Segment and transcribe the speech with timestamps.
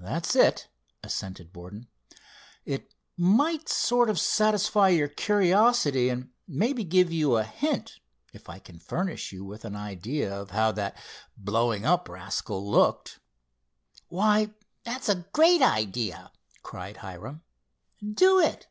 [0.00, 0.68] "That's it,"
[1.02, 1.88] assented Borden.
[2.64, 7.98] "It might sort of satisfy your curiosity, and maybe give you a hint,
[8.32, 10.96] if I can furnish you with an idea of how that
[11.36, 13.18] blowing up rascal looked."
[14.06, 16.30] "Why, that's a great idea!"
[16.62, 17.42] cried Hiram.
[18.00, 18.68] "Do it!"